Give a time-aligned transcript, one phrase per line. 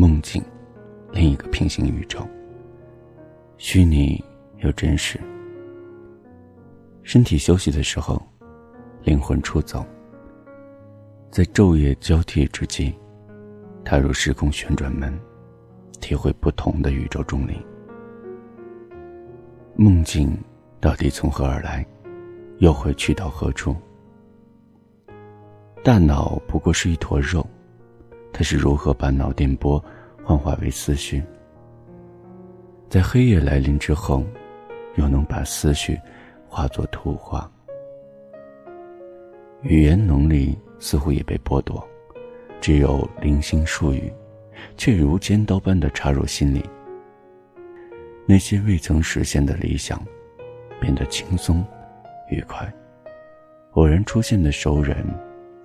[0.00, 0.40] 梦境，
[1.10, 2.24] 另一个平行宇宙。
[3.56, 4.24] 虚拟
[4.58, 5.18] 又真实。
[7.02, 8.22] 身体休息的时候，
[9.02, 9.84] 灵魂出走。
[11.32, 12.94] 在昼夜交替之际，
[13.84, 15.12] 踏入时空旋转门，
[16.00, 17.60] 体会不同的宇宙重力。
[19.74, 20.38] 梦境
[20.78, 21.84] 到底从何而来，
[22.58, 23.74] 又会去到何处？
[25.82, 27.44] 大脑不过是一坨肉，
[28.32, 29.82] 他是如何把脑电波
[30.24, 31.22] 幻化为思绪？
[32.88, 34.24] 在黑夜来临之后，
[34.96, 35.98] 又能把思绪
[36.48, 37.50] 化作图画？
[39.62, 41.86] 语言能力似乎也被剥夺，
[42.60, 44.12] 只有零星术语，
[44.76, 46.64] 却如尖刀般的插入心里。
[48.24, 50.00] 那些未曾实现的理想，
[50.80, 51.64] 变得轻松、
[52.30, 52.72] 愉快。
[53.72, 55.04] 偶然出现的熟人，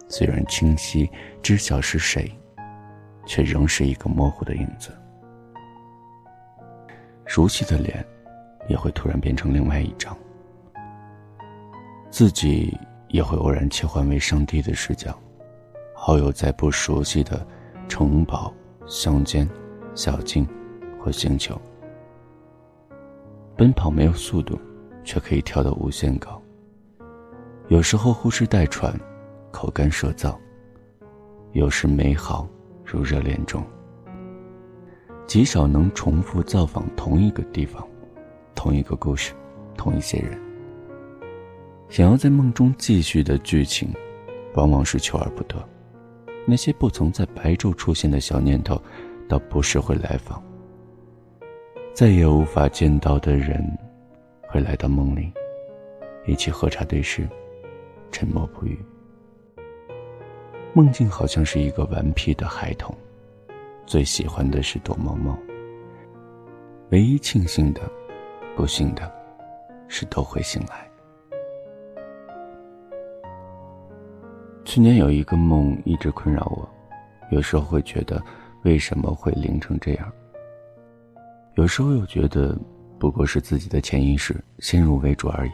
[0.08, 1.10] 虽然清晰
[1.42, 2.32] 知晓是谁，
[3.26, 4.92] 却仍是一个模糊的影子。
[7.26, 8.06] 熟悉的脸，
[8.68, 10.18] 也会突然变成另外一张。
[12.10, 12.78] 自己。
[13.10, 15.16] 也会偶然切换为上帝的视角，
[15.94, 17.46] 好友在不熟悉的
[17.88, 18.52] 城堡、
[18.88, 19.48] 乡间、
[19.94, 20.48] 小径
[21.00, 21.56] 或星球，
[23.56, 24.60] 奔跑没有速度，
[25.04, 26.42] 却可以跳得无限高。
[27.68, 29.00] 有时候呼哧带喘，
[29.52, 30.36] 口干舌燥；
[31.52, 32.48] 有时美好
[32.86, 33.64] 如热恋中。
[35.26, 37.88] 极少能重复造访同一个地方，
[38.54, 39.34] 同一个故事，
[39.78, 40.38] 同一些人。
[41.90, 43.94] 想要在梦中继续的剧情，
[44.56, 45.56] 往往是求而不得。
[46.46, 48.82] 那些不曾在白昼出现的小念头，
[49.30, 50.44] 倒不是会来访。
[51.94, 53.66] 再也无法见到的人，
[54.50, 55.32] 会来到梦里，
[56.26, 57.30] 一起喝茶对视，
[58.12, 58.78] 沉默不语。
[60.76, 62.96] 梦境好像是一个顽皮的孩童，
[63.86, 65.38] 最喜欢的是躲猫猫。
[66.90, 67.82] 唯一庆幸的，
[68.56, 69.12] 不幸的，
[69.88, 70.90] 是都会醒来。
[74.66, 76.68] 去年有一个梦一直困扰我，
[77.30, 78.20] 有时候会觉得
[78.64, 80.12] 为什么会灵成这样，
[81.54, 82.58] 有时候又觉得
[82.98, 85.52] 不过是自己的潜意识先入为主而已。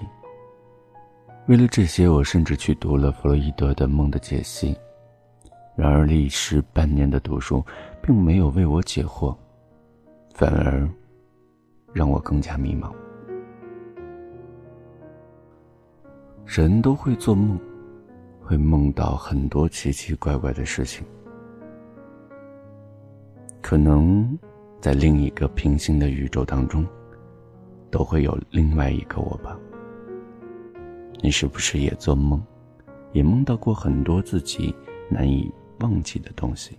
[1.47, 4.77] 为了这些，我甚至去读了弗洛伊德的梦的解析，
[5.79, 7.63] 然而历时半年的读书，
[8.01, 9.33] 并没有为我解惑，
[10.33, 10.85] 反而
[11.93, 12.91] 让我更加迷茫。
[16.45, 17.57] 人都会做梦。
[18.41, 21.05] 会梦到很多奇奇怪怪的事情，
[23.61, 24.35] 可能
[24.81, 26.83] 在另一个平行的宇宙当中，
[27.91, 29.55] 都会有另外一个我吧。
[31.21, 32.43] 你是不是也做梦，
[33.11, 34.73] 也梦到过很多自己
[35.11, 36.77] 难以忘记的东西？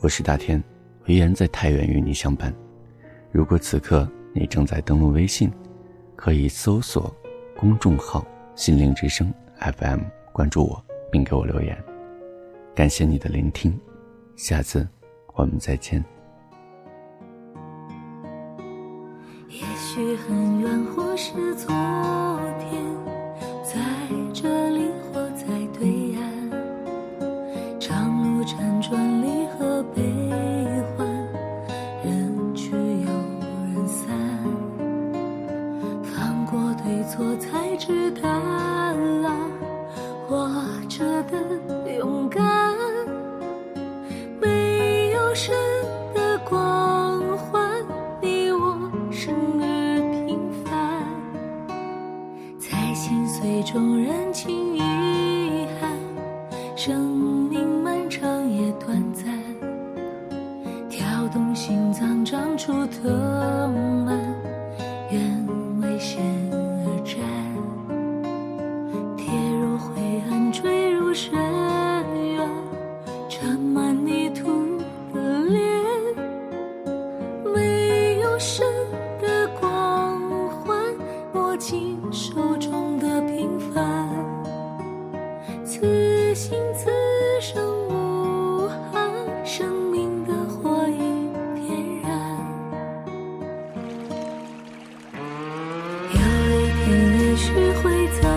[0.00, 0.62] 我是大天，
[1.04, 2.54] 我依然在太原与你相伴。
[3.32, 5.50] 如果此刻你正在登录微信，
[6.14, 7.14] 可以搜索
[7.56, 9.32] 公众号“心灵之声”。
[9.58, 10.00] FM
[10.32, 11.82] 关注我，并给我留言，
[12.74, 13.78] 感谢你的聆听，
[14.36, 14.86] 下次
[15.34, 16.04] 我们再见。
[41.30, 42.44] 的勇敢，
[44.40, 45.54] 没有神
[46.14, 47.84] 的光环，
[48.20, 48.78] 你我
[49.10, 49.66] 生而
[50.26, 51.02] 平凡，
[52.58, 55.90] 在心碎中认清遗憾。
[56.76, 57.00] 生
[57.48, 59.24] 命漫长也短暂，
[60.88, 63.10] 跳动心脏长出藤
[86.36, 86.90] 心此
[87.40, 89.10] 生无憾
[89.42, 90.98] 生命的火已
[91.54, 91.66] 点
[92.02, 92.12] 燃。
[96.12, 96.20] 有
[96.60, 96.84] 一天
[97.18, 98.28] 也许会走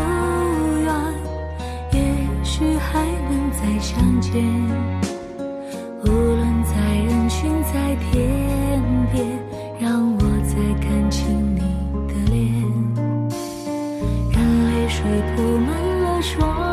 [0.82, 0.88] 远
[1.92, 2.00] 也
[2.42, 4.32] 许还能再相见。
[6.06, 6.72] 无论在
[7.04, 8.82] 人群在天
[9.12, 9.28] 边
[9.78, 11.60] 让我再看清你
[12.08, 12.40] 的脸。
[14.32, 15.04] 任泪水
[15.36, 16.69] 铺满了双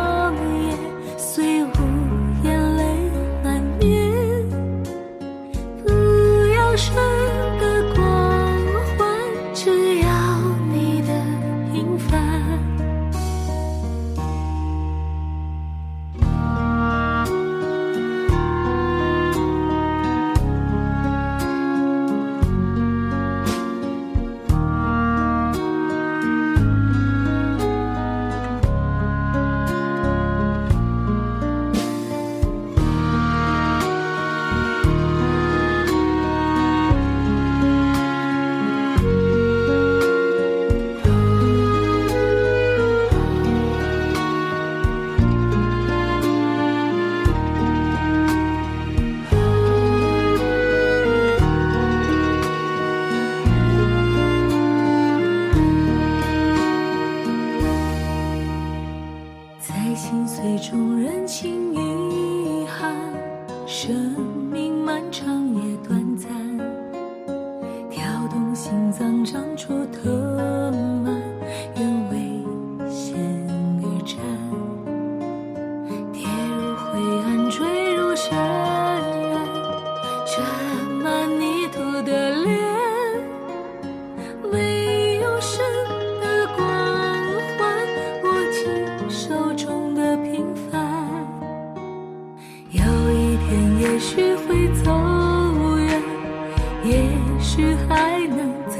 [68.56, 70.55] 心脏长出头。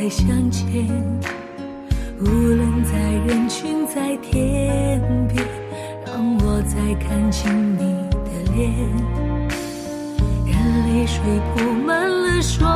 [0.07, 0.65] 再相见。
[2.21, 5.45] 无论在人群，在天边，
[6.07, 7.81] 让我再看清你
[8.13, 8.71] 的脸。
[10.47, 10.55] 任
[10.87, 11.19] 泪水
[11.57, 12.71] 铺满了双